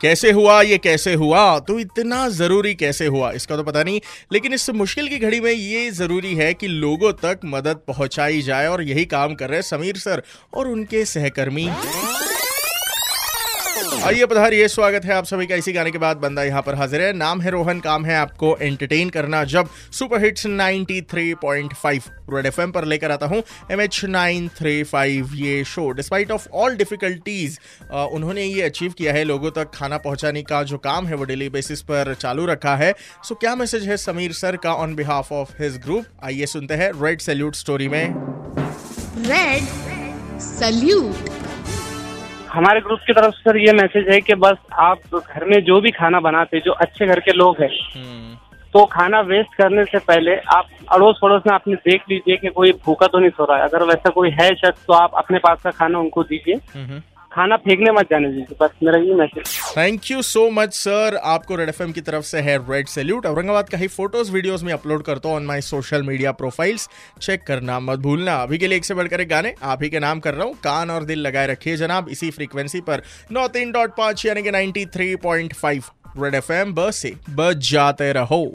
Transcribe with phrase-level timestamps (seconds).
[0.00, 1.58] कैसे हुआ, ये कैसे हुआ?
[1.58, 4.00] तो इतना ज़रूरी कैसे हुआ, इसका तो पता नहीं।
[4.32, 8.66] लेकिन इस मुश्किल की घड़ी में ये ज़रूरी है कि लोगों तक मदद पहुंचाई जाए
[8.66, 10.22] और यही काम कर रहे समीर सर
[10.54, 11.70] और उनके सहकर्मी।
[13.86, 17.00] आइए पधारिए स्वागत है आप सभी का। इसी गाने के बाद बंदा यहाँ पर हाजिर
[17.02, 22.70] है। नाम है रोहन, काम है आपको एंटरटेन करना जब सुपर हिट्स 93.5 रेड एफएम
[22.72, 27.58] पर लेकर आता हूँ। एम एच ये show despite of all difficulties
[27.92, 31.48] उन्होंने ये अचीव किया है। लोगों तक खाना पहुँचाने का जो काम है वो डेली
[31.50, 32.94] बेसिस पर चालू रखा है।
[33.24, 36.90] सो क्या मैसेज है समीर सर का on behalf of his group आइए सुनते हैं
[37.02, 38.04] रेड सैल्यूट स्टोरी में।
[39.26, 39.64] रेड
[40.40, 41.35] सल्यूट
[42.56, 45.90] हमारे ग्रुप की तरफ़ सर ये मैसेज है कि बस आप घर में जो भी
[45.92, 47.68] खाना बनाते जो अच्छे घर के लोग हैं
[48.74, 52.72] तो खाना वेस्ट करने से पहले आप अड़ोस पड़ोस में आपने देख लीजिए कि कोई
[52.84, 55.62] भूखा तो नहीं सो रहा है। अगर वैसा कोई है शख्स तो आप अपने पास
[55.62, 56.56] का खाना उनको दीजिए।
[57.32, 61.56] खाना फेंकने मत जाने दीजिए बस मेरा ये message thank you so much sir आपको
[61.56, 65.02] रेड एफएम की तरफ़ से है रेड सैल्यूट औरंगाबाद का ही फ़ोटोज़ वीडियोस में अपलोड
[65.04, 66.88] करता हूँ on my social media profiles
[67.22, 70.00] check करना मत भूलना। अभी के लिए एक से बढ़कर एक गाने आप ही के
[70.00, 73.72] नाम कर रहा हूँ। कान और दिल लगाए रखिए जनाब। इसी फ्रीक्वेंसी पर नौ तीन
[73.72, 75.84] डॉट पाँच यानी कि ninety three point five
[76.18, 78.46] Red F M बस से बच जाते रहो।